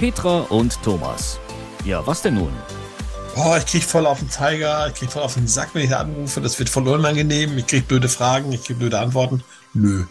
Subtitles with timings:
[0.00, 1.38] Petra und Thomas.
[1.84, 2.50] Ja, was denn nun?
[3.36, 5.90] Oh, ich krieg voll auf den Zeiger, ich krieg voll auf den Sack, wenn ich
[5.90, 6.40] da anrufe.
[6.40, 7.58] Das wird voll unangenehm.
[7.58, 9.44] Ich krieg blöde Fragen, ich krieg blöde Antworten.
[9.74, 10.04] Nö.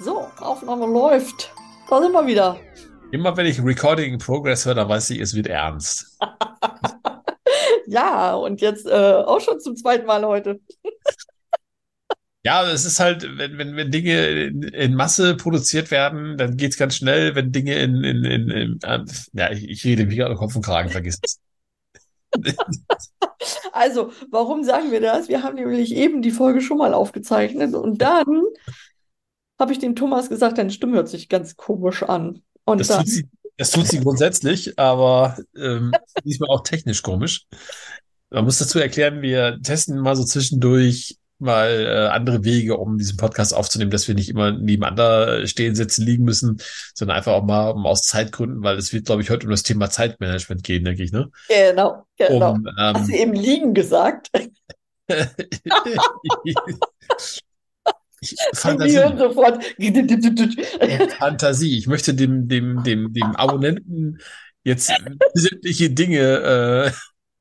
[0.00, 1.52] So, Aufnahme läuft.
[1.88, 2.56] Da sind wir wieder.
[3.12, 6.18] Immer wenn ich Recording in Progress höre, dann weiß ich, es wird ernst.
[7.86, 10.58] ja, und jetzt äh, auch schon zum zweiten Mal heute.
[12.42, 16.78] Ja, es ist halt, wenn, wenn, wenn Dinge in, in Masse produziert werden, dann geht's
[16.78, 17.34] ganz schnell.
[17.34, 19.04] Wenn Dinge in, in, in, in äh,
[19.34, 21.40] ja, ich, ich rede wieder Kopf und Kragen, vergiss es.
[23.72, 25.28] Also, warum sagen wir das?
[25.28, 28.42] Wir haben nämlich eben die Folge schon mal aufgezeichnet und dann
[29.58, 32.42] habe ich dem Thomas gesagt, deine Stimme hört sich ganz komisch an.
[32.64, 35.92] Und Das dann, tut sie, das tut sie grundsätzlich, aber ähm,
[36.24, 37.46] diesmal auch technisch komisch.
[38.30, 43.16] Man muss dazu erklären, wir testen mal so zwischendurch mal äh, andere Wege, um diesen
[43.16, 46.60] Podcast aufzunehmen, dass wir nicht immer nebeneinander stehen, sitzen, liegen müssen,
[46.94, 49.62] sondern einfach auch mal um aus Zeitgründen, weil es wird, glaube ich, heute um das
[49.62, 51.30] Thema Zeitmanagement gehen, denke ich, ne?
[51.48, 52.52] genau, genau.
[52.52, 54.28] Um, Hast du ähm, eben liegen gesagt?
[58.20, 59.00] ich, Fantasie.
[59.16, 59.64] sofort.
[61.18, 61.78] Fantasie.
[61.78, 64.18] Ich möchte dem, dem, dem, dem Abonnenten
[64.62, 64.92] jetzt
[65.34, 66.92] sämtliche Dinge,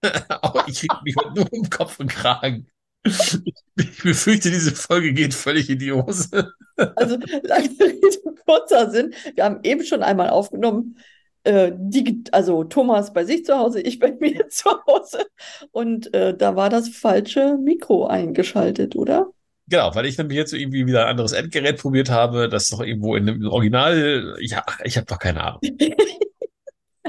[0.02, 0.08] äh,
[0.68, 2.68] ich krieg mich heute nur um Kopf und Kragen.
[3.04, 6.54] Ich befürchte, diese Folge geht völlig in die Hose.
[6.96, 9.14] Also, lange Rede, kurzer Sinn.
[9.36, 10.98] Wir haben eben schon einmal aufgenommen,
[11.44, 15.26] äh, die, also Thomas bei sich zu Hause, ich bei mir zu Hause.
[15.72, 19.32] Und äh, da war das falsche Mikro eingeschaltet, oder?
[19.68, 23.16] Genau, weil ich nämlich jetzt irgendwie wieder ein anderes Endgerät probiert habe, das noch irgendwo
[23.16, 25.60] in dem Original, ja, ich habe doch keine Ahnung.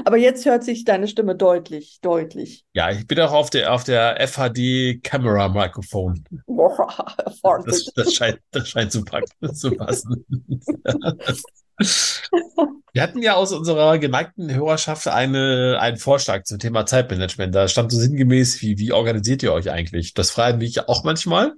[0.05, 2.65] Aber jetzt hört sich deine Stimme deutlich, deutlich.
[2.73, 5.47] Ja, ich bin auch auf der, auf der FHD Camera.
[5.47, 5.69] Boah,
[7.65, 10.25] Das, das scheint, das scheint zu, packen, zu passen.
[12.93, 17.55] Wir hatten ja aus unserer geneigten Hörerschaft eine, einen Vorschlag zum Thema Zeitmanagement.
[17.55, 20.13] Da stand so sinngemäß, wie, wie organisiert ihr euch eigentlich?
[20.13, 21.53] Das fragen mich auch manchmal.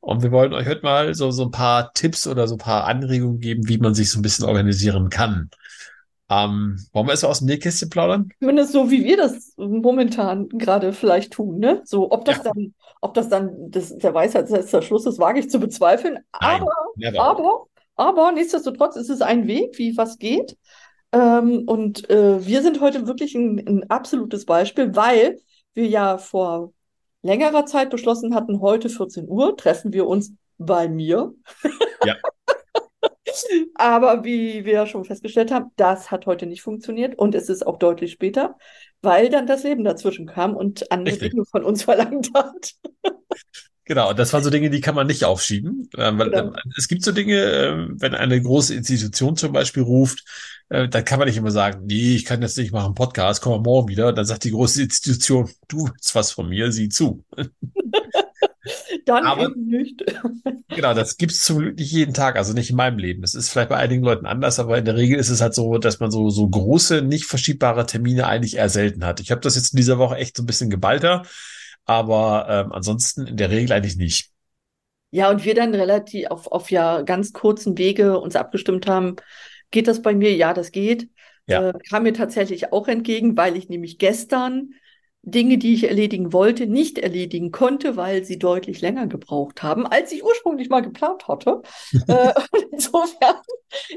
[0.00, 2.84] Und wir wollen euch heute mal so, so ein paar Tipps oder so ein paar
[2.86, 5.48] Anregungen geben, wie man sich so ein bisschen organisieren kann.
[6.32, 8.30] Ähm, wollen wir erst mal aus dem Nähkästchen plaudern?
[8.38, 11.82] Zumindest so, wie wir das momentan gerade vielleicht tun, ne?
[11.84, 12.44] So, ob das Ja.
[12.44, 16.18] dann, ob das dann das, der Weisheit letzter Schluss ist, wage ich zu bezweifeln.
[16.40, 17.18] Nein, Aber.
[17.18, 17.66] Aber,
[17.96, 20.56] aber nichtsdestotrotz ist es ein Weg, wie was geht.
[21.12, 25.38] Ähm, und äh, wir sind heute wirklich ein, ein absolutes Beispiel, weil
[25.74, 26.72] wir ja vor
[27.22, 31.34] längerer Zeit beschlossen hatten, heute 14 Uhr treffen wir uns bei mir.
[32.04, 32.16] Ja.
[33.74, 37.78] Aber wie wir schon festgestellt haben, das hat heute nicht funktioniert und es ist auch
[37.78, 38.56] deutlich später,
[39.02, 41.30] weil dann das Leben dazwischen kam und andere Richtig.
[41.32, 42.74] Dinge von uns verlangt hat.
[43.84, 45.88] Genau, das waren so Dinge, die kann man nicht aufschieben.
[45.98, 46.52] Ähm, weil, Genau.
[46.54, 50.24] ähm, es gibt so Dinge, ähm, wenn eine große Institution zum Beispiel ruft,
[50.68, 53.52] äh, dann kann man nicht immer sagen, nee, ich kann jetzt nicht machen, Podcast, komm
[53.54, 54.12] mal morgen wieder.
[54.12, 57.24] Dann sagt die große Institution, du willst was von mir, sieh zu.
[59.06, 60.02] Dann Aber- nicht.
[60.68, 63.22] Genau, das gibt's zum Glück nicht jeden Tag, also nicht in meinem Leben.
[63.22, 65.76] Es ist vielleicht bei einigen Leuten anders, aber in der Regel ist es halt so,
[65.76, 69.20] dass man so, so große, nicht verschiebbare Termine eigentlich eher selten hat.
[69.20, 71.24] Ich habe das jetzt in dieser Woche echt so ein bisschen geballter,
[71.84, 74.30] aber ähm, ansonsten in der Regel eigentlich nicht.
[75.10, 79.16] Ja, und wir dann relativ auf, auf ja ganz kurzen Wege uns abgestimmt haben,
[79.70, 80.34] geht das bei mir?
[80.34, 81.10] Ja, das geht.
[81.46, 81.68] Ja.
[81.68, 84.70] Äh, kam mir tatsächlich auch entgegen, weil ich nämlich gestern
[85.24, 90.10] Dinge, die ich erledigen wollte, nicht erledigen konnte, weil sie deutlich länger gebraucht haben, als
[90.10, 91.62] ich ursprünglich mal geplant hatte.
[92.08, 93.36] äh, und insofern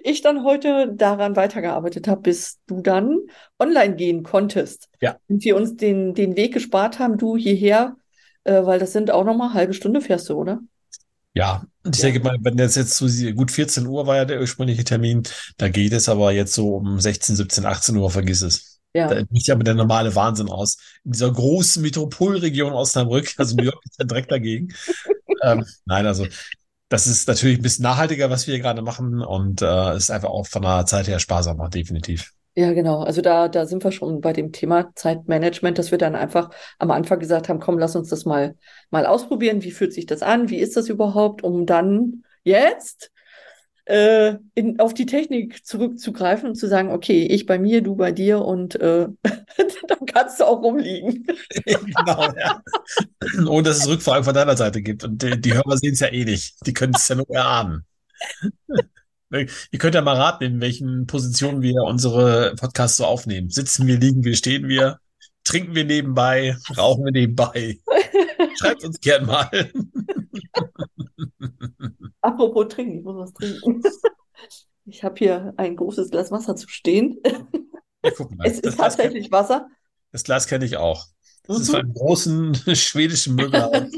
[0.04, 3.22] ich dann heute daran weitergearbeitet habe, bis du dann
[3.58, 4.90] online gehen konntest.
[5.02, 5.18] Ja.
[5.28, 7.98] Und wir uns den, den Weg gespart haben, du hierher,
[8.44, 10.60] äh, weil das sind auch noch mal halbe Stunde fährst du, oder?
[11.34, 14.86] Ja, ich denke mal, wenn jetzt jetzt so gut 14 Uhr war ja der ursprüngliche
[14.86, 15.24] Termin,
[15.58, 18.75] da geht es aber jetzt so um 16, 17, 18 Uhr, vergiss es.
[18.96, 19.08] Ja.
[19.08, 20.78] Da bricht ja mit der normale Wahnsinn aus.
[21.04, 24.70] In dieser großen Metropolregion Osnabrück, also New York ist ja direkt dagegen.
[25.44, 26.26] ähm, nein, also
[26.88, 30.30] das ist natürlich ein bisschen nachhaltiger, was wir hier gerade machen und äh, ist einfach
[30.30, 32.32] auch von der Zeit her sparsamer, definitiv.
[32.56, 33.04] Ja, genau.
[33.04, 36.90] Also da, da sind wir schon bei dem Thema Zeitmanagement, dass wir dann einfach am
[36.90, 38.56] Anfang gesagt haben, komm, lass uns das mal,
[38.92, 39.62] mal ausprobieren.
[39.62, 40.48] Wie fühlt sich das an?
[40.48, 41.44] Wie ist das überhaupt?
[41.44, 43.12] Um dann jetzt
[43.86, 48.12] äh, in, auf die Technik zurückzugreifen und zu sagen, okay, ich bei mir, du bei
[48.12, 49.08] dir und äh,
[49.88, 51.26] dann kannst du auch rumliegen.
[51.66, 52.62] genau, ja.
[53.48, 55.04] Und dass es Rückfragen von deiner Seite gibt.
[55.04, 56.56] Und die, die Hörer sehen es ja eh nicht.
[56.66, 57.86] Die können es ja nur erahnen.
[59.32, 63.50] Ihr könnt ja mal raten, in welchen Positionen wir unsere Podcasts so aufnehmen.
[63.50, 65.00] Sitzen wir, liegen wir, stehen wir,
[65.44, 67.80] trinken wir nebenbei, rauchen wir nebenbei.
[68.58, 69.50] Schreibt uns gern mal.
[72.26, 73.82] Apropos trinken, ich muss was trinken.
[74.88, 77.20] Ich habe hier ein großes Glas Wasser zu stehen.
[77.26, 77.48] Ja.
[78.44, 79.68] Es das ist Glas tatsächlich Wasser.
[80.12, 81.06] Das Glas kenne ich auch.
[81.48, 81.72] Das ist Mhm.
[81.72, 83.90] von einem großen schwedischen Möbelhaus.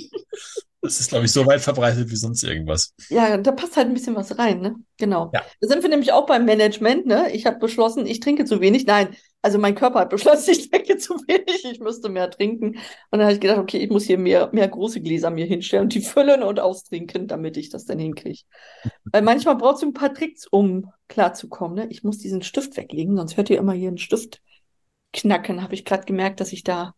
[0.81, 2.93] Das ist, glaube ich, so weit verbreitet wie sonst irgendwas.
[3.09, 4.75] Ja, da passt halt ein bisschen was rein, ne?
[4.97, 5.31] Genau.
[5.33, 5.43] Ja.
[5.59, 7.31] Da sind wir nämlich auch beim Management, ne?
[7.33, 8.85] Ich habe beschlossen, ich trinke zu wenig.
[8.85, 12.75] Nein, also mein Körper hat beschlossen, ich trinke zu wenig, ich müsste mehr trinken.
[12.75, 12.79] Und
[13.11, 15.93] dann habe ich gedacht, okay, ich muss hier mehr, mehr große Gläser mir hinstellen und
[15.93, 18.41] die füllen und austrinken, damit ich das dann hinkriege.
[19.05, 21.87] Weil manchmal brauchst du ein paar Tricks, um klarzukommen, ne?
[21.89, 24.41] Ich muss diesen Stift weglegen, sonst hört ihr immer hier einen Stift
[25.13, 25.63] knacken.
[25.63, 26.93] Habe ich gerade gemerkt, dass ich da.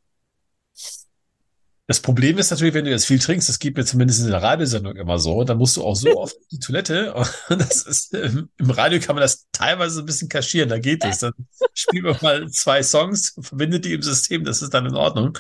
[1.90, 4.44] Das Problem ist natürlich, wenn du jetzt viel trinkst, das geht mir zumindest in der
[4.44, 7.16] Radiosendung immer so, dann musst du auch so oft die Toilette.
[7.50, 11.04] Und das ist, ähm, im Radio kann man das teilweise ein bisschen kaschieren, da geht
[11.04, 11.18] es.
[11.18, 11.34] Dann
[11.74, 15.36] spielt man mal zwei Songs, verbindet die im System, das ist dann in Ordnung.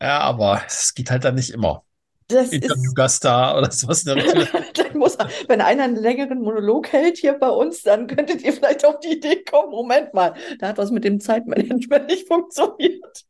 [0.00, 1.82] Ja, aber es geht halt dann nicht immer.
[2.28, 2.52] Das ist.
[2.52, 4.04] Interviewgast da oder sowas
[4.94, 5.18] muss,
[5.48, 9.16] wenn einer einen längeren Monolog hält hier bei uns, dann könntet ihr vielleicht auf die
[9.16, 13.24] Idee kommen, Moment mal, da hat was mit dem Zeitmanagement nicht funktioniert.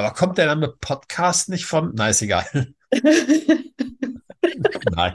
[0.00, 1.92] Aber kommt der Name Podcast nicht von?
[1.94, 2.46] Na, ist egal.
[4.94, 5.14] Nein.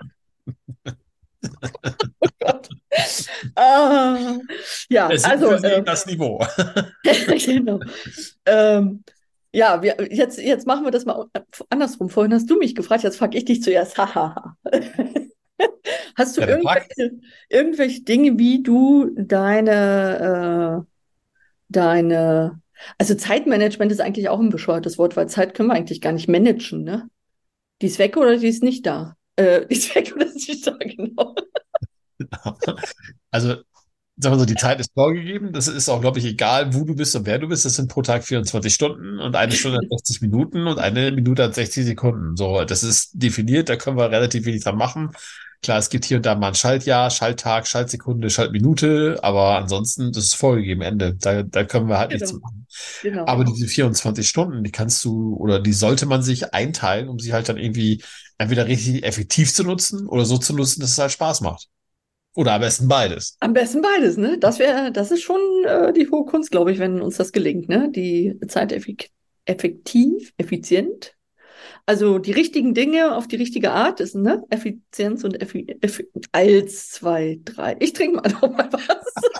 [3.56, 4.38] Ah,
[4.90, 6.46] ja, Es ist also, äh, das Niveau.
[7.46, 7.80] genau.
[8.46, 9.04] Ähm,
[9.52, 11.26] ja, wir, jetzt, jetzt machen wir das mal
[11.70, 12.12] andersrum.
[12.12, 13.98] Vorhin hast du mich gefragt, jetzt frage ich dich zuerst.
[16.16, 17.12] Hast du Ja, irgendwelche,
[17.50, 20.92] irgendwelche Dinge, wie du deine, äh,
[21.70, 22.62] deine,
[22.98, 26.28] also Zeitmanagement ist eigentlich auch ein bescheuertes Wort, weil Zeit können wir eigentlich gar nicht
[26.28, 27.10] managen, ne?
[27.82, 29.16] Die ist weg oder die ist nicht da?
[29.36, 31.36] Äh, die ist weg oder ist nicht da, genau.
[33.32, 33.50] Also,
[34.18, 35.52] sagen wir so, die Zeit ist vorgegeben.
[35.52, 37.66] Das ist auch, glaube ich, egal, wo du bist und wer du bist.
[37.66, 41.44] Das sind pro Tag 24 Stunden und eine Stunde hat 60 Minuten und eine Minute
[41.44, 42.38] hat 60 Sekunden.
[42.38, 43.70] So, das ist definiert.
[43.70, 45.12] Da können wir relativ wenig dran machen.
[45.66, 50.26] Klar, es gibt hier und da mal ein Schaltjahr, Schalttag, Schaltsekunde, Schaltminute, aber ansonsten, das
[50.26, 51.16] ist vorgegeben, Ende.
[51.16, 52.44] Da, da können wir halt nichts Genau.
[52.44, 52.68] machen.
[53.02, 53.26] Genau.
[53.26, 57.34] Aber diese 24 Stunden, die kannst du oder die sollte man sich einteilen, um sie
[57.34, 58.04] halt dann irgendwie
[58.38, 61.68] entweder richtig effektiv zu nutzen oder so zu nutzen, dass es halt Spaß macht.
[62.36, 63.36] Oder am besten beides.
[63.40, 64.38] Am besten beides, ne?
[64.38, 67.70] Das wäre, das ist schon äh, die hohe Kunst, glaube ich, wenn uns das gelingt,
[67.70, 67.90] ne?
[67.92, 69.10] Die Zeit effek
[69.46, 71.15] effektiv, effizient.
[71.88, 74.44] Also die richtigen Dinge auf die richtige Art ist, ne?
[74.50, 77.76] Effizienz und effi effi eins, zwei, drei.
[77.80, 79.14] Ich trinke mal noch mal was.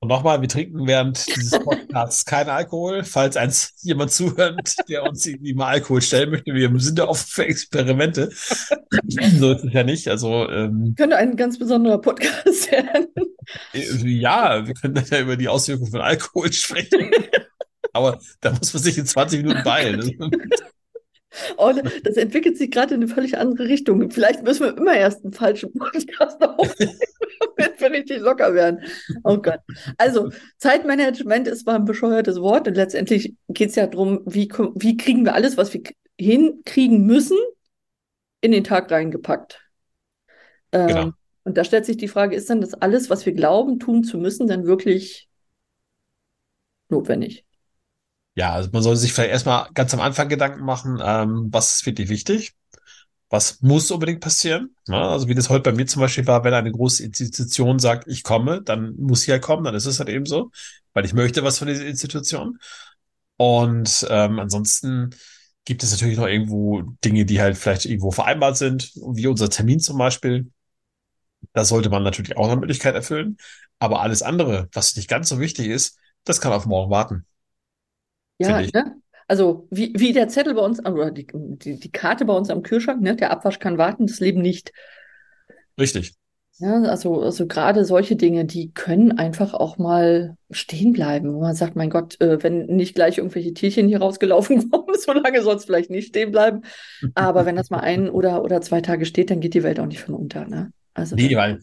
[0.00, 3.02] Und nochmal, wir trinken während dieses Podcasts keinen Alkohol.
[3.02, 7.26] Falls eins jemand zuhört, der uns irgendwie mal Alkohol stellen möchte, wir sind da offen
[7.28, 8.30] für Experimente.
[8.32, 10.06] So ist es ja nicht.
[10.06, 13.08] Also ähm, Könnte ein ganz besonderer Podcast werden.
[13.72, 17.10] ja, wir können ja über die Auswirkungen von Alkohol sprechen.
[17.98, 20.16] Aber da muss man sich in 20 Minuten beeilen.
[21.56, 21.72] Oh,
[22.02, 24.10] das entwickelt sich gerade in eine völlig andere Richtung.
[24.10, 26.98] Vielleicht müssen wir immer erst einen falschen Podcast aufnehmen,
[27.56, 28.80] damit wir richtig locker werden.
[29.22, 29.60] Oh Gott.
[29.98, 34.96] Also, Zeitmanagement ist mal ein bescheuertes Wort und letztendlich geht es ja darum, wie, wie
[34.96, 35.82] kriegen wir alles, was wir
[36.18, 37.38] hinkriegen müssen,
[38.40, 39.60] in den Tag reingepackt.
[40.72, 41.10] Ähm, Genau.
[41.44, 44.18] Und da stellt sich die Frage, ist dann das alles, was wir glauben, tun zu
[44.18, 45.30] müssen, dann wirklich
[46.90, 47.46] notwendig?
[48.38, 51.86] Ja, also man sollte sich vielleicht erstmal ganz am Anfang Gedanken machen, ähm, was ist
[51.86, 52.54] wirklich wichtig?
[53.30, 54.76] Was muss unbedingt passieren?
[54.86, 58.06] Ja, also wie das heute bei mir zum Beispiel war, wenn eine große Institution sagt,
[58.06, 60.52] ich komme, dann muss sie ja kommen, dann ist es halt eben so,
[60.92, 62.58] weil ich möchte was von dieser Institution.
[63.38, 65.10] Und ähm, ansonsten
[65.64, 69.80] gibt es natürlich noch irgendwo Dinge, die halt vielleicht irgendwo vereinbart sind, wie unser Termin
[69.80, 70.46] zum Beispiel.
[71.54, 73.36] Das sollte man natürlich auch eine Möglichkeit erfüllen.
[73.80, 77.26] Aber alles andere, was nicht ganz so wichtig ist, das kann auf morgen warten.
[78.38, 78.96] Ja, ne?
[79.26, 82.62] Also wie, wie der Zettel bei uns, oder die, die, die Karte bei uns am
[82.62, 83.14] Kühlschrank, ne?
[83.14, 84.72] Der Abwasch kann warten, das Leben nicht.
[85.78, 86.14] Richtig.
[86.60, 91.54] Ja, also, also gerade solche Dinge, die können einfach auch mal stehen bleiben, wo man
[91.54, 95.54] sagt, mein Gott, äh, wenn nicht gleich irgendwelche Tierchen hier rausgelaufen kommen, so lange soll
[95.54, 96.62] es vielleicht nicht stehen bleiben.
[97.14, 99.86] Aber wenn das mal ein oder, oder zwei Tage steht, dann geht die Welt auch
[99.86, 100.72] nicht von unter, ne?
[100.94, 101.60] Also Nee, weil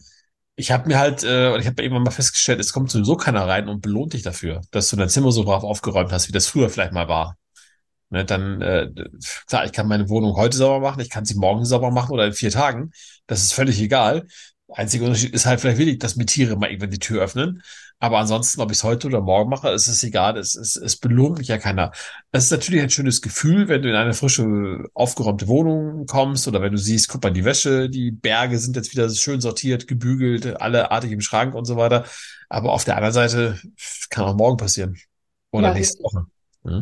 [0.56, 3.68] ich habe mir halt, äh, ich habe irgendwann mal festgestellt, es kommt sowieso keiner rein
[3.68, 6.70] und belohnt dich dafür, dass du dein Zimmer so brav aufgeräumt hast, wie das früher
[6.70, 7.36] vielleicht mal war.
[8.10, 8.88] Ne, dann, äh,
[9.48, 12.26] klar, ich kann meine Wohnung heute sauber machen, ich kann sie morgen sauber machen oder
[12.26, 12.92] in vier Tagen.
[13.26, 14.26] Das ist völlig egal.
[14.68, 17.62] Einziger Unterschied ist halt vielleicht wirklich, dass mir Tiere mal irgendwann die Tür öffnen.
[17.98, 20.36] Aber ansonsten, ob ich es heute oder morgen mache, ist es egal.
[20.36, 21.92] Es, es, es belohnt mich ja keiner.
[22.30, 26.60] Das ist natürlich ein schönes Gefühl, wenn du in eine frische, aufgeräumte Wohnung kommst oder
[26.60, 30.60] wenn du siehst, guck mal, die Wäsche, die Berge sind jetzt wieder schön sortiert, gebügelt,
[30.60, 32.04] alle artig im Schrank und so weiter.
[32.50, 33.58] Aber auf der anderen Seite
[34.10, 34.96] kann auch morgen passieren.
[35.50, 36.02] Oder Ja, nächste.
[36.02, 36.26] Woche.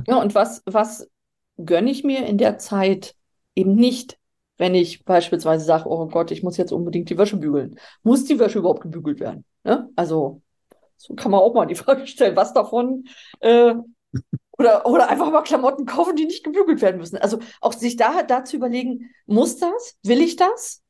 [0.09, 1.09] Ja, und was, was
[1.59, 3.14] gönne ich mir in der Zeit
[3.54, 4.18] eben nicht?
[4.56, 7.78] wenn ich beispielsweise sage, oh Gott, ich muss jetzt unbedingt die Wäsche bügeln.
[8.02, 9.44] Muss die Wäsche überhaupt gebügelt werden?
[9.64, 9.90] Ne?
[9.97, 10.42] Also,
[10.96, 13.04] so kann man auch mal die Frage stellen, was davon
[13.40, 13.74] äh,
[14.56, 17.16] oder, oder einfach mal Klamotten kaufen, die nicht gebügelt werden müssen.
[17.18, 19.96] Also auch sich da, da zu überlegen, muss das?
[20.02, 20.82] Will ich das?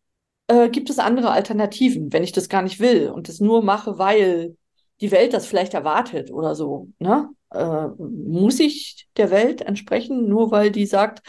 [0.49, 3.99] Äh, gibt es andere Alternativen, wenn ich das gar nicht will und das nur mache,
[3.99, 4.57] weil
[5.01, 6.89] die Welt das vielleicht erwartet oder so?
[6.99, 7.31] Ne?
[7.51, 11.23] Äh, muss ich der Welt entsprechen, nur weil die sagt,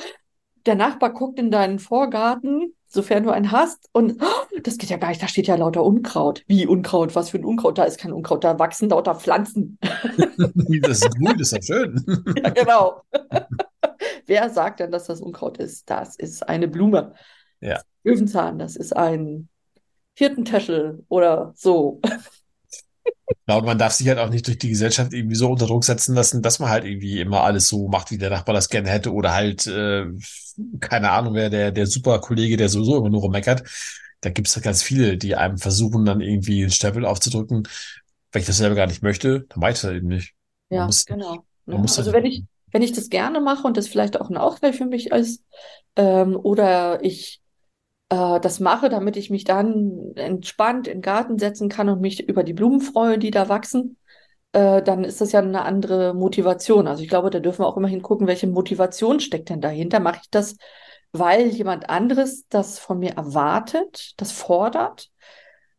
[0.65, 4.97] der Nachbar guckt in deinen Vorgarten, sofern du einen hast, und oh, das geht ja
[4.97, 6.43] gar nicht, da steht ja lauter Unkraut.
[6.47, 7.15] Wie Unkraut?
[7.15, 7.77] Was für ein Unkraut?
[7.77, 9.77] Da ist kein Unkraut, da wachsen lauter Pflanzen.
[9.81, 12.03] das ist grün, das ist ja schön.
[12.43, 13.01] ja, genau.
[14.25, 15.89] Wer sagt denn, dass das Unkraut ist?
[15.89, 17.13] Das ist eine Blume.
[17.61, 17.81] Ja.
[18.03, 19.49] Löwenzahn, das ist ein
[20.15, 22.01] Hirtentäschel oder so.
[23.47, 25.83] Ja, und man darf sich halt auch nicht durch die Gesellschaft irgendwie so unter Druck
[25.83, 28.89] setzen lassen, dass man halt irgendwie immer alles so macht, wie der Nachbar das gerne
[28.89, 30.05] hätte oder halt, äh,
[30.79, 33.63] keine Ahnung, wer der, der super Kollege, der sowieso immer nur rummeckert.
[34.21, 37.67] Da gibt es ganz viele, die einem versuchen, dann irgendwie einen Stempel aufzudrücken.
[38.31, 40.33] Wenn ich das selber gar nicht möchte, dann mache ich das eben nicht.
[40.69, 41.45] Man ja, muss, genau.
[41.67, 44.37] Ja, also halt wenn ich, wenn ich das gerne mache und das vielleicht auch ein
[44.37, 45.43] Ausgleich für mich ist,
[45.95, 47.41] ähm, oder ich
[48.09, 52.27] äh, das mache, damit ich mich dann entspannt in den Garten setzen kann und mich
[52.27, 53.97] über die Blumen freue, die da wachsen,
[54.53, 56.87] äh, dann ist das ja eine andere Motivation.
[56.87, 59.99] Also ich glaube, da dürfen wir auch immer hingucken, welche Motivation steckt denn dahinter.
[59.99, 60.57] Mache ich das,
[61.11, 65.09] weil jemand anderes das von mir erwartet, das fordert?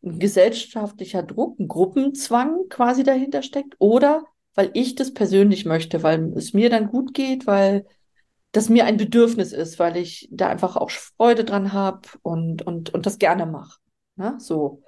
[0.02, 6.33] Ein gesellschaftlicher Druck, ein Gruppenzwang quasi dahinter steckt oder weil ich das persönlich möchte, weil
[6.37, 7.87] es mir dann gut geht, weil
[8.57, 12.95] das mir ein Bedürfnis ist, weil ich da einfach auch Freude dran habe und, und,
[12.95, 13.79] und das gerne mache.
[14.17, 14.37] Ne?
[14.39, 14.83] So.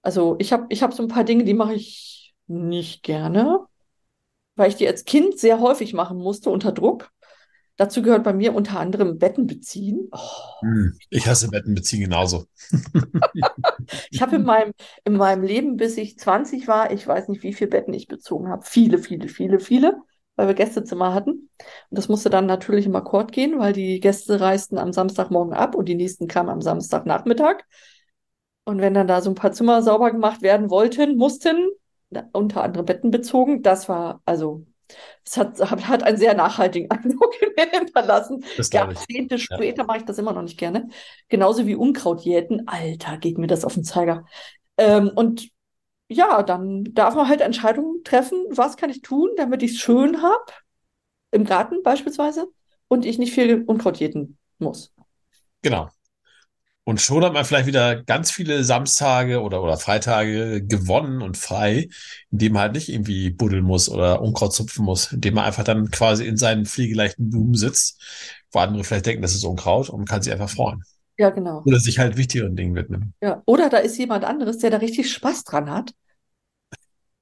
[0.00, 3.66] Also ich habe ich hab so ein paar Dinge, die mache ich nicht gerne,
[4.54, 7.10] weil ich die als Kind sehr häufig machen musste unter Druck.
[7.76, 10.08] Dazu gehört bei mir unter anderem Betten beziehen.
[10.12, 10.60] Oh.
[10.60, 12.46] Hm, ich hasse Betten beziehen genauso.
[14.10, 14.72] ich habe in meinem,
[15.04, 18.48] in meinem Leben, bis ich 20 war, ich weiß nicht, wie viele Betten ich bezogen
[18.48, 18.64] habe.
[18.64, 20.00] Viele, viele, viele, viele
[20.38, 21.32] weil wir Gästezimmer hatten.
[21.32, 21.50] Und
[21.90, 25.86] das musste dann natürlich im Akkord gehen, weil die Gäste reisten am Samstagmorgen ab und
[25.86, 27.64] die nächsten kamen am Samstagnachmittag.
[28.64, 31.70] Und wenn dann da so ein paar Zimmer sauber gemacht werden wollten, mussten,
[32.32, 34.64] unter anderem Betten bezogen, das war also
[35.24, 38.44] es hat, hat einen sehr nachhaltigen Eindruck in mir hinterlassen.
[38.72, 39.84] Jahrzehnte später ja.
[39.84, 40.88] mache ich das immer noch nicht gerne.
[41.28, 42.68] Genauso wie Unkrautjäten.
[42.68, 44.24] Alter, geht mir das auf den Zeiger.
[44.76, 45.50] Ähm, und
[46.08, 50.22] ja, dann darf man halt Entscheidungen treffen, was kann ich tun, damit ich es schön
[50.22, 50.52] habe,
[51.30, 52.48] im Garten beispielsweise,
[52.88, 54.92] und ich nicht viel Unkraut jäten muss.
[55.62, 55.90] Genau.
[56.84, 61.90] Und schon hat man vielleicht wieder ganz viele Samstage oder, oder Freitage gewonnen und frei,
[62.30, 65.90] indem man halt nicht irgendwie buddeln muss oder Unkraut zupfen muss, indem man einfach dann
[65.90, 68.02] quasi in seinen pflegeleichten Blumen sitzt,
[68.52, 70.82] wo andere vielleicht denken, das ist Unkraut und kann sich einfach freuen.
[71.18, 71.62] Ja, genau.
[71.66, 73.12] Oder sich halt wichtigeren Dingen widmen.
[73.20, 75.92] Ja, oder da ist jemand anderes, der da richtig Spaß dran hat.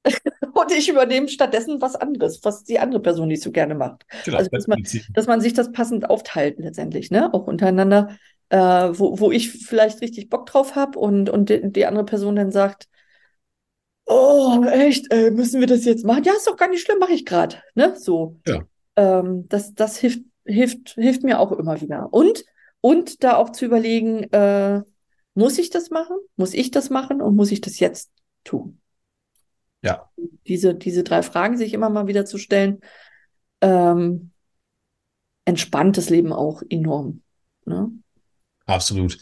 [0.54, 4.04] und ich übernehme stattdessen was anderes, was die andere Person nicht so gerne macht.
[4.24, 4.82] Genau, also, dass man,
[5.14, 7.32] dass man sich das passend aufteilt letztendlich, ne?
[7.32, 8.16] Auch untereinander,
[8.50, 12.36] äh, wo, wo ich vielleicht richtig Bock drauf habe und, und die, die, andere Person
[12.36, 12.88] dann sagt,
[14.04, 16.22] oh, echt, äh, müssen wir das jetzt machen?
[16.24, 17.56] Ja, ist doch gar nicht schlimm, mache ich gerade.
[17.74, 17.96] Ne?
[17.98, 18.38] So.
[18.46, 18.62] Ja.
[18.96, 22.12] Ähm, das das hilft, hilft, hilft mir auch immer wieder.
[22.12, 22.44] Und
[22.86, 24.80] und da auch zu überlegen, äh,
[25.34, 26.18] muss ich das machen?
[26.36, 28.12] Muss ich das machen und muss ich das jetzt
[28.44, 28.78] tun?
[29.82, 30.08] Ja.
[30.46, 32.80] Diese, diese drei Fragen sich immer mal wieder zu stellen,
[33.60, 34.30] ähm,
[35.44, 37.22] entspannt das Leben auch enorm.
[37.64, 37.90] Ne?
[38.66, 39.18] Absolut.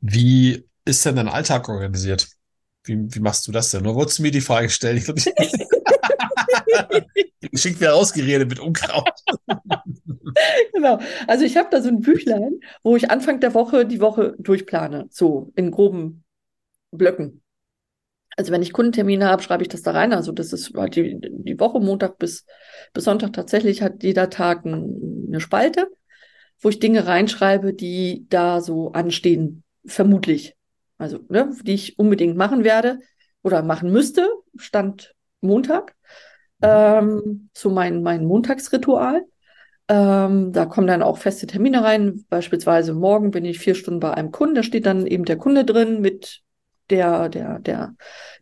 [0.00, 2.28] Wie ist denn dein Alltag organisiert?
[2.82, 3.84] Wie, wie machst du das denn?
[3.84, 4.96] Nur wolltest du mir die Frage stellen?
[4.96, 5.28] Ich glaube, ich
[7.50, 9.10] geschickt wieder rausgeredet mit Unkraut.
[10.72, 10.98] genau.
[11.26, 15.06] Also ich habe da so ein Büchlein, wo ich Anfang der Woche die Woche durchplane,
[15.10, 16.24] so in groben
[16.90, 17.42] Blöcken.
[18.36, 20.12] Also wenn ich Kundentermine habe, schreibe ich das da rein.
[20.12, 22.44] Also das ist halt die, die Woche, Montag bis,
[22.92, 25.88] bis Sonntag tatsächlich hat jeder Tag ein, eine Spalte,
[26.60, 30.54] wo ich Dinge reinschreibe, die da so anstehen, vermutlich.
[30.98, 32.98] Also, ne, die ich unbedingt machen werde
[33.42, 35.94] oder machen müsste, stand Montag.
[36.60, 36.68] Mhm.
[36.68, 39.22] Ähm, so mein, mein Montagsritual.
[39.88, 42.24] Ähm, da kommen dann auch feste Termine rein.
[42.28, 44.54] Beispielsweise morgen bin ich vier Stunden bei einem Kunden.
[44.54, 46.42] Da steht dann eben der Kunde drin mit
[46.90, 47.94] der, der, der,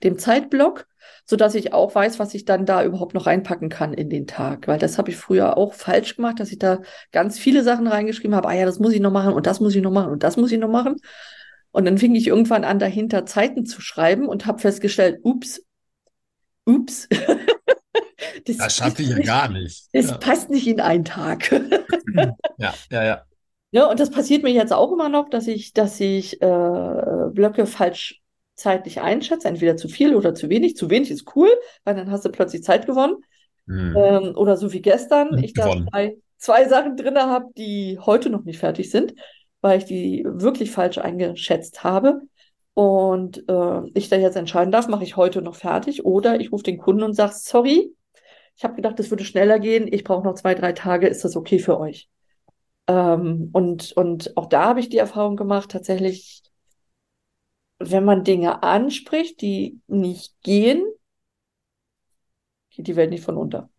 [0.02, 0.86] dem Zeitblock,
[1.26, 4.26] so dass ich auch weiß, was ich dann da überhaupt noch reinpacken kann in den
[4.26, 4.68] Tag.
[4.68, 6.80] Weil das habe ich früher auch falsch gemacht, dass ich da
[7.12, 8.48] ganz viele Sachen reingeschrieben habe.
[8.48, 10.36] Ah ja, das muss ich noch machen und das muss ich noch machen und das
[10.36, 10.96] muss ich noch machen.
[11.72, 15.62] Und dann fing ich irgendwann an, dahinter Zeiten zu schreiben und habe festgestellt, ups,
[16.64, 17.08] ups.
[18.46, 19.84] das, das schaffe ich ja gar nicht.
[19.92, 20.18] Es ja.
[20.18, 21.50] passt nicht in einen Tag.
[22.58, 23.22] ja, ja, ja.
[23.72, 27.66] Ne, und das passiert mir jetzt auch immer noch, dass ich, dass ich äh, Blöcke
[27.66, 28.20] falsch
[28.54, 30.76] zeitlich einschätze, entweder zu viel oder zu wenig.
[30.76, 31.48] Zu wenig ist cool,
[31.82, 33.16] weil dann hast du plötzlich Zeit gewonnen.
[33.66, 33.96] Hm.
[33.96, 35.88] Ähm, oder so wie gestern, ich da Gewonnen.
[35.90, 39.14] zwei, zwei Sachen drin habe, die heute noch nicht fertig sind,
[39.60, 42.20] weil ich die wirklich falsch eingeschätzt habe.
[42.74, 46.64] Und äh, ich da jetzt entscheiden darf, mache ich heute noch fertig oder ich rufe
[46.64, 47.92] den Kunden und sage, sorry,
[48.56, 51.36] ich habe gedacht, es würde schneller gehen, ich brauche noch zwei, drei Tage, ist das
[51.36, 52.08] okay für euch?
[52.86, 56.42] Ähm, und, und auch da habe ich die Erfahrung gemacht, tatsächlich,
[57.78, 60.84] wenn man Dinge anspricht, die nicht gehen,
[62.70, 63.70] geht die Welt nicht von unter.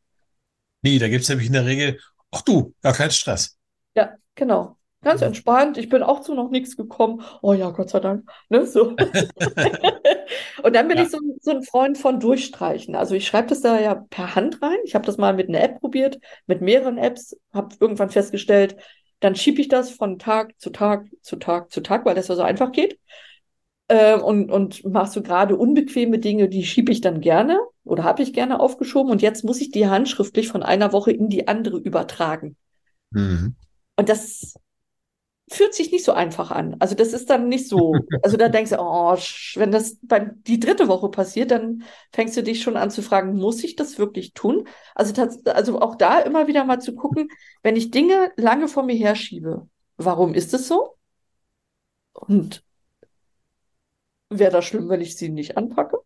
[0.82, 2.00] Nee, da gibt's nämlich in der Regel,
[2.32, 3.58] ach du, ja, kein Stress.
[3.96, 4.75] Ja, genau.
[5.06, 5.28] Ganz Mhm.
[5.28, 5.78] entspannt.
[5.78, 7.22] Ich bin auch zu noch nichts gekommen.
[7.44, 8.30] Oh ja, Gott sei Dank.
[8.50, 8.96] Ne, so.
[10.64, 11.04] Und dann bin Ja.
[11.04, 12.96] ich so, ein- so ein Freund von Durchstreichen.
[12.96, 14.78] Also ich schreibe das da ja per Hand rein.
[14.84, 18.76] Ich habe das mal mit einer App probiert, mit mehreren Apps, habe irgendwann festgestellt,
[19.20, 22.36] dann schiebe ich das von Tag zu Tag zu Tag zu Tag, weil das ja
[22.36, 23.00] so einfach geht.
[23.88, 28.24] Ähm, und, und machst du gerade unbequeme Dinge, die schiebe ich dann gerne oder habe
[28.24, 29.12] ich gerne aufgeschoben.
[29.12, 32.56] Und jetzt muss ich die handschriftlich von einer Woche in die andere übertragen.
[33.12, 33.56] Mhm.
[33.98, 34.56] Und das
[35.50, 36.75] fühlt sich nicht so einfach an.
[36.80, 37.96] Also das ist dann nicht so.
[38.24, 39.16] Also da denkst du, oh,
[39.56, 43.36] wenn das beim die dritte Woche passiert, dann fängst du dich schon an zu fragen,
[43.36, 44.68] muss ich das wirklich tun?
[44.96, 45.14] Also
[45.46, 47.30] also auch da immer wieder mal zu gucken,
[47.62, 50.98] wenn ich Dinge lange vor mir herschiebe, warum ist es so?
[52.14, 52.64] Und
[54.30, 55.98] wäre das schlimm, wenn ich sie nicht anpacke?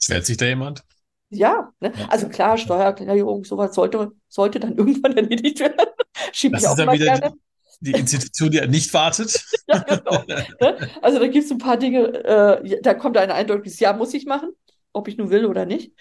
[0.00, 0.84] Schwert sich da jemand?
[1.30, 1.92] Ja, ne?
[2.08, 5.86] Also klar, Steuererklärung, sowas sollte, sollte dann irgendwann erledigt werden.
[6.32, 7.32] Schiebe ich auch mal gerne.
[7.80, 9.44] Die Institution, die nicht wartet.
[9.68, 10.22] Ja, genau.
[10.28, 10.90] Ne?
[11.02, 14.14] Also da gibt es ein paar Dinge, äh, ja, da kommt ein eindeutiges Ja, muss
[14.14, 14.50] ich machen,
[14.92, 15.92] ob ich nun will oder nicht.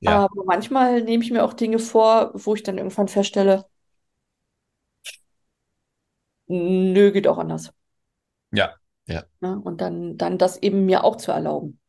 [0.00, 0.26] Ja.
[0.26, 3.64] Aber manchmal nehme ich mir auch Dinge vor, wo ich dann irgendwann feststelle,
[6.46, 7.72] nö, geht auch anders.
[8.52, 8.74] Ja,
[9.06, 9.24] ja.
[9.40, 9.58] Ne?
[9.58, 11.80] Und dann, dann das eben mir auch zu erlauben.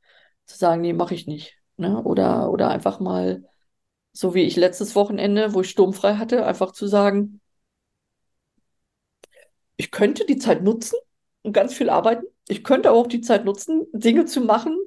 [0.46, 1.58] Zu sagen, nee, mache ich nicht.
[1.78, 2.02] Ne?
[2.04, 3.44] Oder, oder einfach mal,
[4.12, 7.42] so wie ich letztes Wochenende, wo ich sturmfrei hatte, einfach zu sagen,
[9.78, 10.98] ich könnte die Zeit nutzen
[11.44, 12.26] und ganz viel arbeiten.
[12.48, 14.78] Ich könnte aber auch die Zeit nutzen, Dinge zu machen,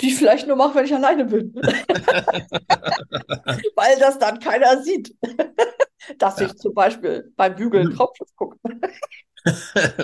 [0.00, 1.54] die ich vielleicht nur mache, wenn ich alleine bin.
[3.76, 5.14] Weil das dann keiner sieht.
[6.18, 6.42] Dass Ja.
[6.42, 7.90] ich zum Beispiel beim Bügeln Mhm.
[7.90, 8.58] Traumschiff gucke.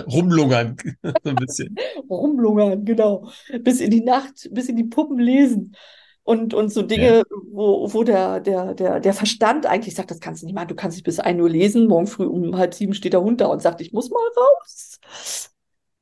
[0.07, 0.75] Rumlungern.
[1.23, 1.79] So ein bisschen.
[2.09, 3.29] Rumlungern, genau.
[3.61, 5.75] Bis in die Nacht, bis in die Puppen lesen.
[6.29, 10.43] Und, und so Dinge, wo, wo der, der, der, der Verstand eigentlich sagt, das kannst
[10.43, 12.93] du nicht machen, du kannst nicht bis ein Uhr lesen, morgen früh um halb sieben
[12.93, 14.99] steht der Hund da und sagt, ich muss mal raus.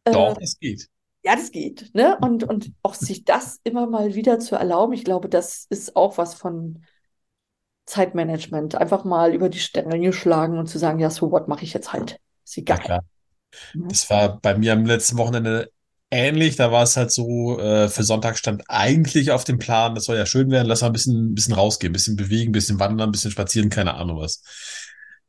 [0.05, 0.89] Äh, Doch, das geht.
[1.23, 2.17] ja, das geht, ne?
[2.21, 6.17] Und, und auch sich das immer mal wieder zu erlauben, ich glaube, das ist auch
[6.17, 6.83] was von
[7.85, 8.75] Zeitmanagement.
[8.75, 11.93] Einfach mal über die Stränge schlagen und zu sagen, ja, so what mache ich jetzt
[11.93, 12.19] halt.
[12.45, 12.77] Ist Ja, egal.
[12.77, 13.05] klar.
[13.73, 13.89] Ne?
[13.89, 15.71] Das war bei mir am letzten Wochenende
[16.11, 16.55] ähnlich.
[16.55, 20.17] Da war es halt so, äh, für Sonntag stand eigentlich auf dem Plan, das soll
[20.17, 22.79] ja schön werden, lass mal ein bisschen, ein bisschen rausgehen, ein bisschen bewegen, ein bisschen
[22.79, 24.41] wandern, ein bisschen spazieren, keine Ahnung was.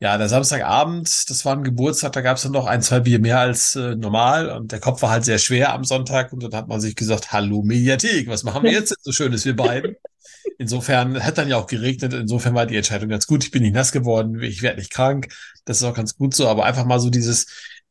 [0.01, 3.19] Ja, der Samstagabend, das war ein Geburtstag, da gab es dann noch ein, zwei Bier
[3.19, 6.53] mehr als äh, normal und der Kopf war halt sehr schwer am Sonntag und dann
[6.53, 9.95] hat man sich gesagt, hallo Mediathek, was machen wir jetzt so Schönes, wir beiden?
[10.57, 13.43] Insofern hat dann ja auch geregnet, insofern war die Entscheidung ganz gut.
[13.43, 15.27] Ich bin nicht nass geworden, ich werde nicht krank,
[15.65, 17.47] das ist auch ganz gut so, aber einfach mal so dieses,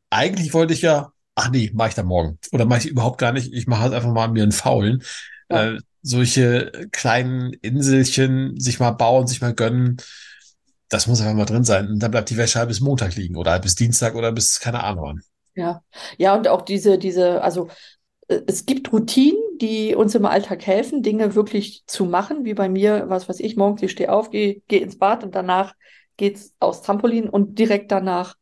[0.09, 2.39] eigentlich wollte ich ja, ach nee, mache ich dann morgen.
[2.53, 5.03] Oder mache ich überhaupt gar nicht, ich mache halt einfach mal mir einen Faulen.
[5.49, 5.75] Ja.
[5.75, 9.99] Äh, solche kleinen Inselchen sich mal bauen, sich mal gönnen,
[10.89, 11.89] das muss einfach mal drin sein.
[11.89, 14.61] Und dann bleibt die Wäsche halt bis Montag liegen oder halt bis Dienstag oder bis
[14.61, 15.23] keine Ahnung wann.
[15.55, 15.83] Ja,
[16.17, 17.69] ja, und auch diese, diese, also
[18.29, 22.69] äh, es gibt Routinen, die uns im Alltag helfen, Dinge wirklich zu machen, wie bei
[22.69, 25.75] mir, was weiß ich, morgens, ich stehe auf, gehe geh ins Bad und danach
[26.17, 28.37] geht's aufs Trampolin und direkt danach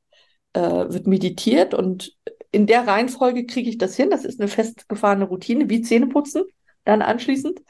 [0.53, 2.13] äh, wird meditiert und
[2.57, 4.09] in der Reihenfolge kriege ich das hin.
[4.09, 6.43] Das ist eine festgefahrene Routine, wie Zähneputzen,
[6.85, 7.61] dann anschließend.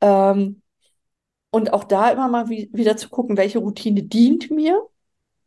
[0.00, 0.60] Ähm,
[1.52, 4.82] und auch da immer mal wie, wieder zu gucken, welche Routine dient mir,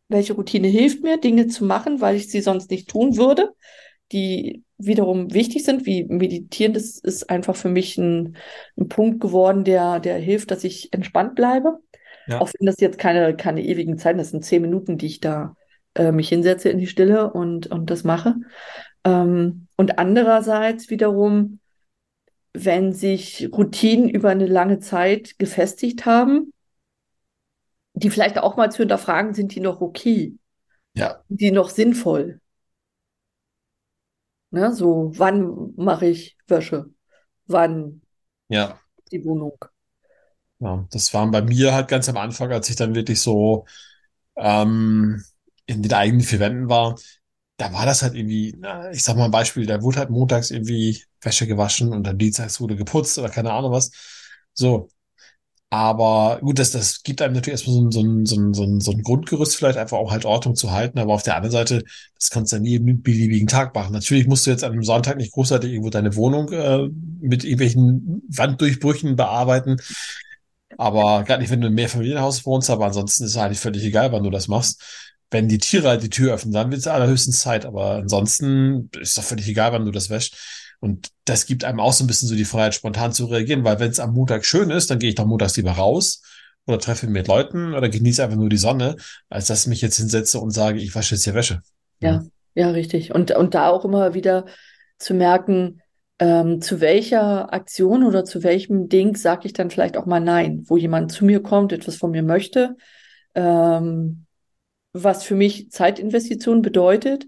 [0.08, 3.54] welche Routine hilft mir, Dinge zu machen, weil ich sie sonst nicht tun würde,
[4.14, 6.72] die wiederum wichtig sind, wie Meditieren.
[6.72, 8.38] Das ist einfach für mich ein,
[8.78, 11.80] ein Punkt geworden, der, der hilft, dass ich entspannt bleibe.
[12.28, 12.40] Ja.
[12.40, 15.57] Auch wenn das jetzt keine, keine ewigen Zeiten, das sind zehn Minuten, die ich da
[15.98, 18.36] äh, mich hinsetze in die Stille und, und das mache.
[19.04, 21.60] Ähm, und andererseits wiederum,
[22.54, 26.54] wenn sich Routinen über eine lange Zeit gefestigt haben,
[27.94, 30.38] die vielleicht auch mal zu hinterfragen, sind die noch okay?
[30.94, 32.42] Ja, Sind die noch sinnvoll?
[34.52, 36.92] Ne, so, wann mache ich Wäsche?
[37.48, 38.02] Wann
[38.50, 38.80] ja.
[39.12, 39.58] die Wohnung?
[40.60, 43.66] Ja, das waren bei mir halt ganz am Anfang, als ich dann wirklich so
[44.36, 45.24] ähm,
[45.68, 46.96] in den eigenen vier Wänden war,
[47.58, 48.56] da war das halt irgendwie,
[48.94, 52.62] ich sag mal ein Beispiel, da wurde halt montags irgendwie Wäsche gewaschen und dann dienstags
[52.62, 53.92] wurde geputzt oder keine Ahnung was.
[54.54, 54.90] So.
[55.70, 58.92] Aber gut, das, das gibt einem natürlich erstmal so ein, so ein, so ein, so
[58.92, 60.98] ein, Grundgerüst, vielleicht einfach auch halt Ordnung zu halten.
[60.98, 61.84] Aber auf der anderen Seite,
[62.16, 63.92] das kannst du ja nie jeden beliebigen Tag machen.
[63.92, 66.88] Natürlich musst du jetzt an einem Sonntag nicht großartig irgendwo deine Wohnung äh,
[67.20, 69.78] mit irgendwelchen Wanddurchbrüchen bearbeiten.
[70.78, 74.12] Aber gerade nicht, wenn du im Mehrfamilienhaus wohnst, aber ansonsten ist es eigentlich völlig egal,
[74.12, 75.07] wann du das machst.
[75.30, 77.66] Wenn die Tiere halt die Tür öffnen, dann wird es allerhöchstens Zeit.
[77.66, 80.36] Aber ansonsten ist doch völlig egal, wann du das wäschst.
[80.80, 83.80] Und das gibt einem auch so ein bisschen so die Freiheit, spontan zu reagieren, weil
[83.80, 86.22] wenn es am Montag schön ist, dann gehe ich doch montags lieber raus
[86.68, 88.96] oder treffe mit Leuten oder genieße einfach nur die Sonne,
[89.30, 91.62] als dass ich mich jetzt hinsetze und sage, ich wasche jetzt hier Wäsche.
[92.00, 93.14] Ja, ja, richtig.
[93.14, 94.46] Und, und da auch immer wieder
[95.00, 95.82] zu merken,
[96.20, 100.64] ähm, zu welcher Aktion oder zu welchem Ding sage ich dann vielleicht auch mal Nein,
[100.68, 102.76] wo jemand zu mir kommt, etwas von mir möchte,
[103.34, 104.27] ähm,
[105.04, 107.28] was für mich Zeitinvestition bedeutet,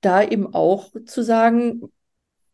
[0.00, 1.82] da eben auch zu sagen,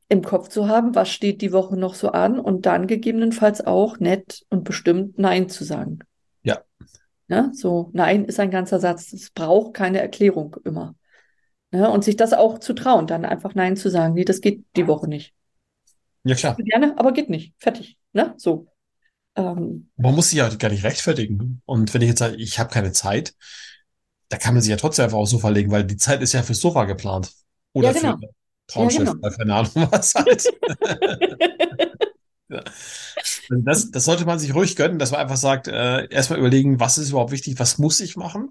[0.09, 3.99] im Kopf zu haben, was steht die Woche noch so an und dann gegebenenfalls auch
[3.99, 6.01] nett und bestimmt Nein zu sagen.
[6.43, 6.61] Ja.
[7.29, 9.13] Ja, so, Nein ist ein ganzer Satz.
[9.13, 10.95] Es braucht keine Erklärung immer.
[11.73, 14.15] Ja, und sich das auch zu trauen, dann einfach Nein zu sagen.
[14.15, 15.35] Nee, das geht die Woche nicht.
[16.23, 16.57] Ja, klar.
[16.57, 17.55] Gerne, aber geht nicht.
[17.59, 17.97] Fertig.
[18.13, 18.35] Ne?
[18.37, 18.69] So.
[19.37, 21.63] Ähm, Man muss sich ja gar nicht rechtfertigen.
[21.65, 23.35] Und wenn ich jetzt sage, ich habe keine Zeit,
[24.35, 26.43] da kann man sich ja trotzdem einfach aufs Sofa legen, weil die Zeit ist ja
[26.43, 27.33] fürs Sofa geplant.
[27.73, 28.17] Oder Ja, genau.
[28.19, 28.29] für
[28.67, 29.31] Traumschiff, Ja, genau.
[29.37, 30.47] keine Ahnung was halt.
[32.49, 32.63] Ja.
[33.51, 36.81] Also Das, das sollte man sich ruhig gönnen, dass man einfach sagt, äh, erstmal überlegen,
[36.81, 38.51] was ist überhaupt wichtig, was muss ich machen,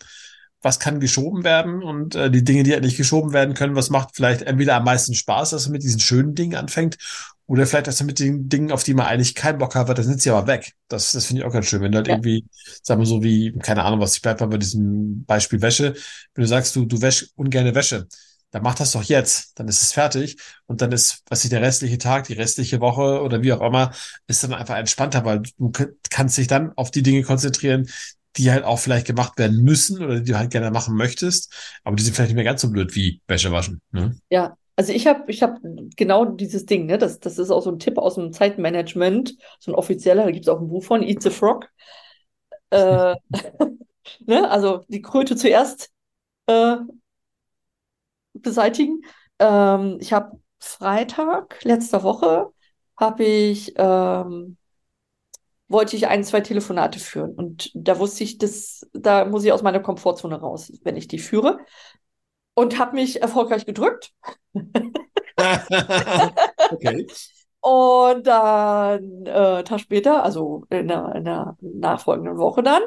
[0.63, 3.91] was kann geschoben werden und äh, die Dinge, die halt nicht geschoben werden können, was
[3.91, 6.97] macht vielleicht entweder am meisten Spaß, dass man mit diesen schönen Dingen anfängt
[7.45, 10.04] oder vielleicht, dass man mit den Dingen, auf die man eigentlich keinen Bock hat, dann
[10.06, 10.73] sind sie aber weg.
[10.88, 11.82] Das, das finde ich auch ganz schön.
[11.82, 12.17] Wenn du halt Ja.
[12.17, 12.45] irgendwie,
[12.82, 15.93] sagen wir so wie, keine Ahnung was, ich bleib mal bei diesem Beispiel Wäsche,
[16.34, 18.08] wenn du sagst, du, du wäschst ungerne Wäsche,
[18.52, 21.62] dann mach das doch jetzt, dann ist es fertig und dann ist, was ich, der
[21.62, 23.91] restliche Tag, die restliche Woche oder wie auch immer,
[24.28, 25.71] ist dann einfach entspannter, weil du
[26.10, 27.89] kannst dich dann auf die Dinge konzentrieren,
[28.38, 31.96] die halt auch vielleicht gemacht werden müssen oder die du halt gerne machen möchtest, aber
[31.96, 33.82] die sind vielleicht nicht mehr ganz so blöd wie Wäsche waschen.
[33.91, 34.15] Ne?
[34.30, 35.60] Ja, also ich habe ich hab
[35.96, 36.98] genau dieses Ding, ne?
[36.98, 40.46] Das, das ist auch so ein Tipp aus dem Zeitmanagement, so ein offizieller, da gibt
[40.46, 41.69] es auch ein Buch von, Eat the Frog.
[42.72, 43.15] Äh,
[44.26, 44.50] ne?
[44.50, 45.91] Also die Kröte zuerst
[46.48, 46.78] äh,
[48.34, 49.02] beseitigen.
[49.39, 52.52] Ähm, ich habe Freitag, letzter Woche,
[52.98, 54.58] habe ich, ähm,
[55.67, 57.34] wollte ich ein, zwei Telefonate führen.
[57.34, 61.19] Und da wusste ich, das, da muss ich aus meiner Komfortzone raus, wenn ich die
[61.19, 61.60] führe.
[62.56, 64.13] Und habe mich erfolgreich gedrückt.
[66.71, 67.08] okay.
[67.62, 72.84] Und dann äh, Tag später, also in der, in der nachfolgenden Woche dann,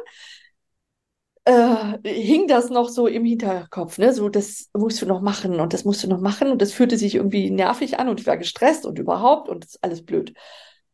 [1.44, 4.12] äh, hing das noch so im Hinterkopf, ne?
[4.12, 6.50] So, das musst du noch machen und das musst du noch machen.
[6.50, 9.76] Und das fühlte sich irgendwie nervig an und ich war gestresst und überhaupt und das
[9.76, 10.34] ist alles blöd.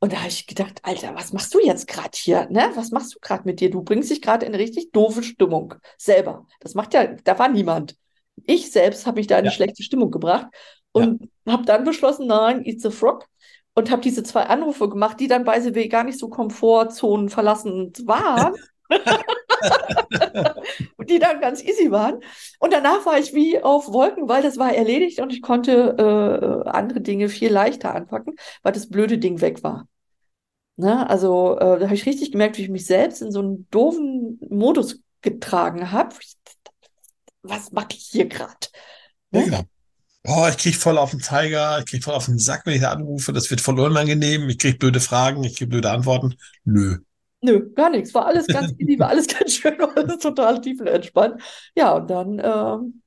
[0.02, 2.48] Und da habe ich gedacht, Alter, was machst du jetzt gerade hier?
[2.50, 2.72] Ne?
[2.74, 3.70] Was machst du gerade mit dir?
[3.70, 6.44] Du bringst dich gerade in eine richtig doofe Stimmung selber.
[6.58, 7.94] Das macht ja, da war niemand.
[8.44, 9.52] Ich selbst habe mich da in eine Ja.
[9.52, 10.48] schlechte Stimmung gebracht
[10.90, 13.28] und habe dann beschlossen, nein, it's a frog.
[13.74, 18.04] Und habe diese zwei Anrufe gemacht, die dann bei the gar nicht so Komfortzonen verlassend
[18.04, 18.54] waren.
[20.96, 22.20] und die dann ganz easy waren.
[22.58, 26.68] Und danach war ich wie auf Wolken, weil das war erledigt und ich konnte äh,
[26.70, 29.86] andere Dinge viel leichter anpacken, weil das blöde Ding weg war.
[30.76, 31.08] Ne?
[31.08, 34.40] Also äh, da habe ich richtig gemerkt, wie ich mich selbst in so einen doofen
[34.50, 36.14] Modus getragen habe.
[37.42, 38.68] Was mache ich hier gerade?
[39.32, 39.44] Ja, Ne?
[39.44, 39.62] genau.
[40.26, 42.82] Oh, ich krieg voll auf den Zeiger, ich krieg voll auf den Sack, wenn ich
[42.82, 46.36] da anrufe, das wird voll unangenehm, ich krieg blöde Fragen, ich krieg blöde Antworten.
[46.64, 46.98] Nö.
[47.42, 48.14] Nö, gar nichts.
[48.14, 51.42] War alles ganz easy, war alles ganz schön, war alles total tiefenentspannt.
[51.76, 53.02] Ja, und dann ähm,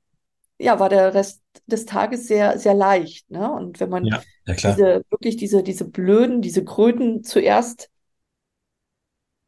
[0.58, 3.30] ja, war der Rest des Tages sehr, sehr leicht.
[3.30, 3.50] Ne?
[3.52, 7.90] Und wenn man Ja, ja diese, wirklich diese, diese blöden, diese Kröten zuerst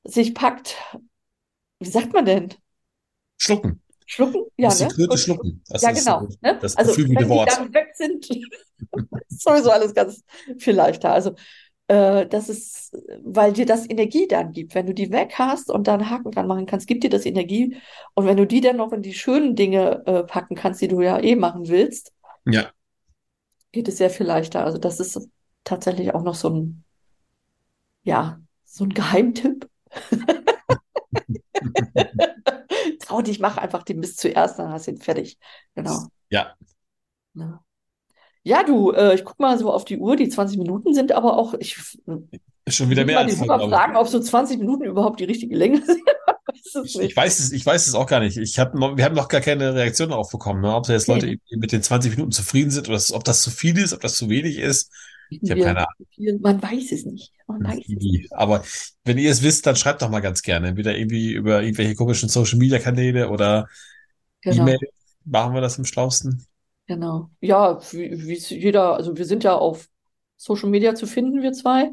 [0.05, 0.77] sich packt,
[1.81, 2.55] wie sagt man denn?
[3.37, 3.81] Schlucken.
[4.07, 4.45] Schlucken?
[4.57, 4.89] Ja, die ne?
[4.89, 5.63] Kröte schlucken.
[5.69, 6.21] Das Ja, ist genau.
[6.21, 6.61] so Ne?
[6.61, 7.51] das Also, wenn die Wort.
[7.51, 8.29] dann weg sind,
[9.29, 10.25] ist sowieso alles ganz
[10.59, 11.13] viel leichter.
[11.13, 11.35] Also,
[11.89, 14.75] äh, das ist, weil dir das Energie dann gibt.
[14.75, 17.77] Wenn du die weg hast und dann Haken dran machen kannst, gibt dir das Energie.
[18.15, 21.01] Und wenn du die dann noch in die schönen Dinge äh, packen kannst, die du
[21.01, 22.13] ja eh machen willst,
[22.45, 22.71] Ja,
[23.73, 24.65] geht es sehr viel leichter.
[24.65, 25.29] Also, das ist
[25.65, 26.85] tatsächlich auch noch so ein,
[28.03, 29.69] ja, so ein Geheimtipp.
[33.01, 35.39] Trau dich, mach einfach den Mist zuerst, dann hast du ihn fertig.
[35.75, 36.07] Genau.
[36.31, 36.55] ja.
[37.35, 37.63] Ja.
[38.45, 41.37] Ja, du, äh, ich guck mal so auf die Uhr, die 20 Minuten sind aber
[41.37, 41.77] auch, ich
[42.69, 43.47] schon wieder mehr mal als ich.
[43.47, 46.01] fragen, ob so 20 Minuten überhaupt die richtige Länge sind.
[46.85, 48.37] Ich weiß es Ich, weiß es, ich weiß es auch gar nicht.
[48.37, 50.75] Ich hab noch, wir haben noch gar keine Reaktion darauf bekommen, ne?
[50.75, 51.33] Ob da jetzt Leute Nee.
[51.33, 54.17] irgendwie mit den 20 Minuten zufrieden sind oder ob das zu viel ist, ob das
[54.17, 54.91] zu wenig ist.
[55.31, 55.87] Ich habe keine
[56.41, 57.33] Man weiß es nicht.
[57.47, 58.33] Man weiß es nicht.
[58.33, 58.49] Ahnung.
[58.49, 58.65] Aber
[59.05, 60.69] wenn ihr es wisst, dann schreibt doch mal ganz gerne.
[60.69, 63.69] Entweder irgendwie über irgendwelche komischen Social Media Kanäle oder
[64.41, 64.79] Genau, E-Mail.
[65.25, 66.47] Machen wir das am schlausten?
[66.89, 67.31] Genau.
[67.41, 69.89] Ja, wie, wie jeder, also wir sind ja auf
[70.37, 71.93] Social Media zu finden, wir zwei.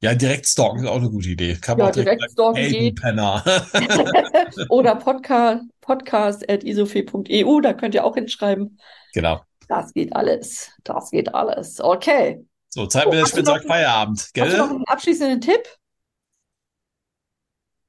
[0.00, 1.56] Ja, direkt stalken ist auch eine gute Idee.
[1.56, 3.00] Kann man Ja, direkt direkt sagen, stalken geht.
[3.00, 3.44] Penner.
[4.68, 8.78] Oder podcast, podcast.isofee.eu, da könnt ihr auch hinschreiben.
[9.14, 9.40] Genau.
[9.68, 10.72] Das geht alles.
[10.82, 11.80] Das geht alles.
[11.80, 12.44] Okay.
[12.68, 14.76] So, hast Zeitmanagement noch- sagt Feierabend, Hast du noch gell?
[14.76, 15.62] einen abschließenden Tipp?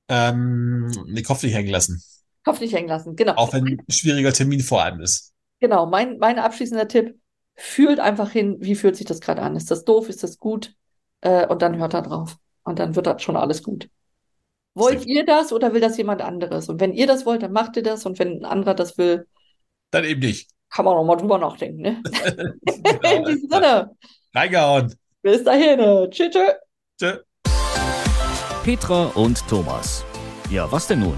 [0.08, 2.02] Ähm, den Kopf nicht hängen lassen.
[2.44, 3.16] Kopf nicht hängen lassen.
[3.16, 3.34] Genau.
[3.36, 5.34] Auch wenn ein schwieriger Termin vor einem ist.
[5.60, 5.86] Genau.
[5.86, 7.20] Mein, mein abschließender Tipp.
[7.58, 9.56] Fühlt einfach hin, wie fühlt sich das gerade an?
[9.56, 10.10] Ist das doof?
[10.10, 10.74] Ist das gut?
[11.22, 12.36] Äh, und dann hört er drauf.
[12.64, 13.90] Und dann wird das schon alles gut.
[14.74, 16.68] Wollt Sehr ihr das oder will das jemand anderes?
[16.68, 18.06] Und wenn ihr das wollt, dann macht ihr das.
[18.06, 19.26] Und wenn ein anderer das will,
[19.92, 20.50] Dann eben nicht.
[20.70, 21.82] kann man auch mal drüber nachdenken.
[21.82, 22.04] Ne?
[23.16, 23.92] In diesem Sinne,
[24.34, 24.94] Reingehauen.
[25.22, 25.80] bis dahin.
[26.12, 26.32] Tschüss.
[26.32, 26.54] tschüss.
[27.00, 27.18] Tschö.
[28.66, 30.04] Petra und Thomas.
[30.50, 31.16] Ja, was denn nun?